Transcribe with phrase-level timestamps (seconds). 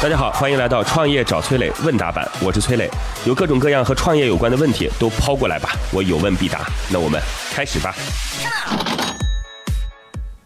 [0.00, 2.88] 大家好，欢迎来到创业找崔磊问答版，我是崔磊，
[3.26, 6.60] 有各种各样和创业有关的问题都抛过来吧，我有问必答。
[6.92, 7.92] 那我们开始吧。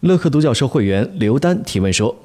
[0.01, 2.17] 乐客独角兽会员刘丹提问说：“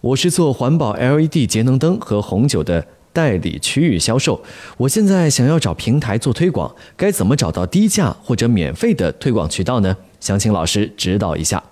[0.00, 4.42] 我是做环保 LED 节能灯和红酒的代理区域销售，
[4.76, 9.96] 我现在想要找平台做推广，该怎么找到低价或者免费的推广渠道呢？
[10.20, 11.62] 想请老师指导一下。”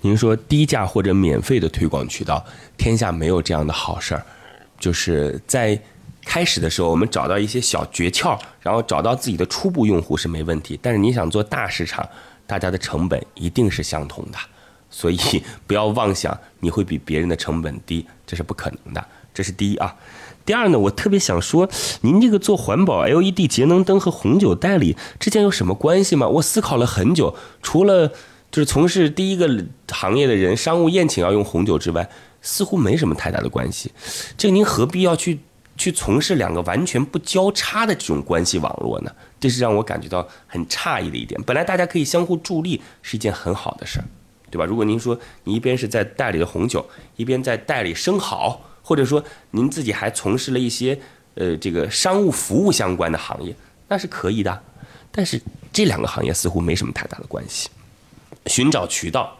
[0.00, 2.44] 您说低价或者免费的推广渠道，
[2.76, 4.24] 天下没有这样的好事儿。
[4.78, 5.76] 就是在
[6.24, 10.78] 开始的时候，我们找到一些小诀窍，然后找到自己的初步用户是没问题。
[10.80, 12.08] 但是你想做大市场，
[12.46, 14.38] 大家的成本一定是相同的，
[14.88, 15.18] 所以
[15.66, 19.04] 不要妄想你会比别人的成本低，这是不可能的。
[19.34, 19.96] 这是第一啊。
[20.44, 21.68] 第二呢，我特别想说，
[22.02, 26.28] 您这个做环保 LED 节能灯和红酒代理之间有什么关系吗？
[26.28, 28.12] 我思考了很久，除了。
[28.50, 29.48] 就是从事第一个
[29.90, 32.08] 行业的人，商务宴请要用红酒之外，
[32.40, 33.92] 似乎没什么太大的关系。
[34.36, 35.38] 这个您何必要去
[35.76, 39.12] 去从事两个完全不交叉的这种关系网络呢？
[39.38, 41.40] 这是让我感觉到很诧异的一点。
[41.42, 44.04] 本来大家可以相互助力，是一件很好的事儿，
[44.50, 44.64] 对吧？
[44.64, 46.84] 如果您说你一边是在代理的红酒，
[47.16, 50.98] 一边在代理生蚝，或者说您自己还从事了一些
[51.34, 53.54] 呃这个商务服务相关的行业，
[53.88, 54.62] 那是可以的。
[55.12, 55.40] 但是
[55.72, 57.68] 这两个行业似乎没什么太大的关系。
[58.48, 59.36] 寻找渠道，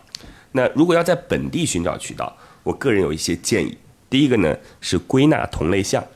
[0.52, 3.76] 那如果要在本地寻找渠道，我个人有一些建议。
[4.10, 6.06] 第一个呢是归纳同类项，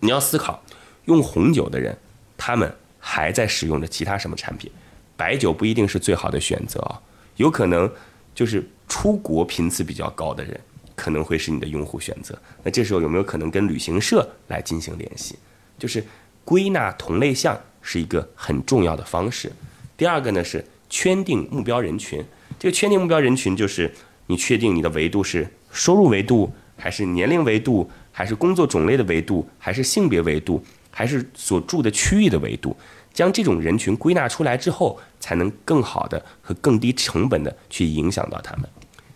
[0.00, 0.62] 你要思考
[1.06, 1.96] 用红酒的人，
[2.36, 4.70] 他们还在使用着其他什么产品？
[5.16, 7.00] 白酒不一定是最好的选择啊，
[7.36, 7.90] 有可能
[8.34, 10.58] 就是出国频次比较高的人
[10.94, 12.38] 可能会是你的用户选择。
[12.62, 15.38] 那这时候有没有可能跟旅行社来进行联系？
[15.78, 16.04] 就是
[16.44, 19.52] 归纳同类项是一个很重要的方式。
[19.96, 20.64] 第二个呢是。
[20.90, 22.22] 圈定目标人群，
[22.58, 23.90] 这个圈定目标人群就是
[24.26, 32.76] 你确定你的维度是收入维度，还是年龄维度，还是工作种类的维度，还是性别维度，还是所住的区域的维度。
[33.12, 38.68] 将这种人群归纳出来之后，才能更好的和更低成本的去影响到他们。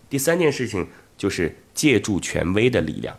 [0.08, 0.86] 第三件事情
[1.16, 3.16] 就是借助权威的力量。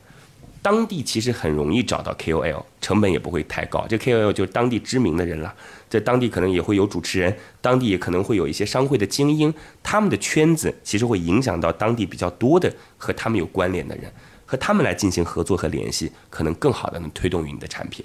[0.66, 3.86] 当地其实很容易找到 KOL，成本也不会太高。
[3.88, 5.54] 这 KOL 就是当地知名的人了，
[5.88, 14.12] 在当地可能也会有主持人，当地也可能会有一些商会的精英，他们的圈子其实会影响到当地比较多的和他们有关联的人，
[14.44, 18.04] 和他们来进行合作和联系，可能更好的能推动于你的产品，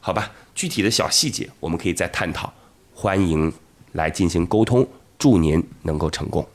[0.00, 0.32] 好吧？
[0.54, 2.50] 具体的小细节我们可以再探讨，
[2.94, 3.52] 欢迎
[3.92, 6.48] 来进行沟通，祝您能够成功。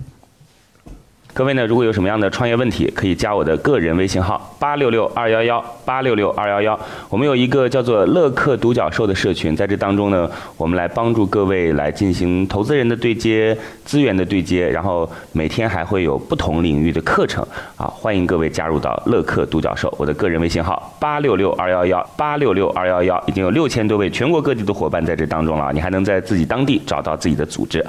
[1.34, 6.80] 各位呢，如果有什么样的创业问题，可以加我的个人微信号八六六二幺幺八六六二幺幺。
[7.10, 17.44] 我们有一个叫做乐客独角兽的社群，在这当中呢，我们来帮助各位来进行投资人的对接、资源的对接，然后每天还会有不同领域的课程
[17.78, 19.92] 啊，欢迎各位加入到乐客独角兽。
[19.98, 27.84] 我的个人微信号八六六二幺幺八六六二幺幺，已经有六千多位全国各地的伙伴在这当中了，你还能在自己当地找到自己的组织。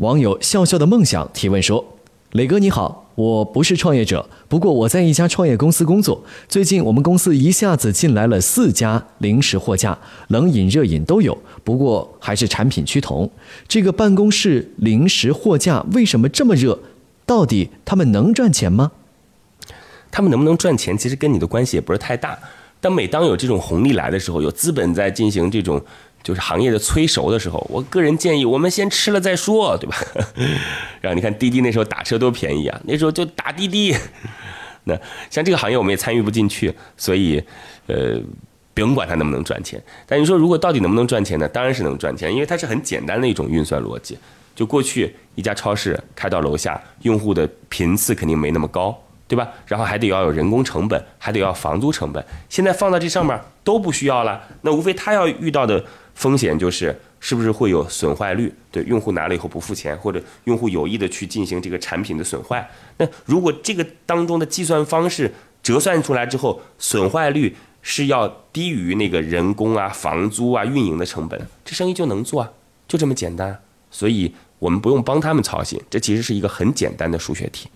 [0.00, 1.84] 网友笑笑的梦想提问说
[2.32, 6.24] ：“磊哥你好，我不是创业者，不过我在一家创业公司工作。
[6.48, 13.30] 最近我们公司一下子进来了四家零食货架，冷饮、热饮都有，不过还是产品趋同。
[13.68, 16.78] 这个办公室零食货架为什么这么热？
[17.26, 18.92] 到底他们能赚钱吗？
[20.10, 22.38] 他们能不能赚钱，其实跟你的关系也不是太大。
[22.80, 25.78] 但每当有这种红利来的时候，有资本在进行这种。”
[26.22, 29.96] 就是行业的催熟的时候，我个人建议我们先吃了再说，对吧？
[31.00, 33.96] 然后你看滴滴那时候打车多便宜啊，那时候就打滴滴。
[34.84, 34.98] 那
[35.30, 37.42] 像这个行业我们也参与不进去，所以
[37.86, 38.18] 呃
[38.74, 39.82] 不用管它能不能赚钱。
[40.06, 41.48] 但你说如果到底能不能赚钱呢？
[41.48, 44.18] 当然是能赚钱，因为它是很简单的一种运算逻辑。
[44.54, 48.94] 就过去一家超市开到楼下，用户的频次肯定没那么高，
[49.26, 49.48] 对吧？
[49.66, 52.22] 然后还得要有人工成本，还得要房租成本。
[52.48, 55.82] 现在放到这上面都不需要了，那无非他要遇到的。
[56.14, 58.52] 风险就是是不是会有损坏率？
[58.70, 62.68] 对，用户拿了以后不付钱，或者用户有意的去进行这个产品的损坏。
[62.98, 72.50] 那如果这个当中的计算方式折算出来之后，损坏率是要低于那个人工啊、房租啊、运营的成本，这生意就能做啊，
[72.86, 73.58] 就这么简单。
[73.90, 77.68] 所以我们不用帮他们操心，这其实是一个很简单的数学题。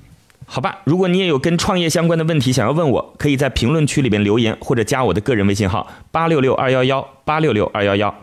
[0.47, 8.15] 好吧，如果你也有跟创业相关的问题想要问我，可以在评论区里边留言，或者加我的个人微信号八六六二幺幺八六六二幺幺。